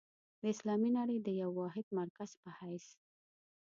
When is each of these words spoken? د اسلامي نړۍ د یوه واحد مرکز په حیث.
د 0.41 0.43
اسلامي 0.53 0.89
نړۍ 0.97 1.17
د 1.21 1.27
یوه 1.41 1.53
واحد 1.61 1.85
مرکز 1.99 2.29
په 2.41 2.49
حیث. 2.59 2.85